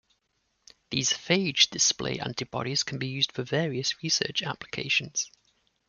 [0.89, 5.29] These phage display antibodies can be used for various research applications.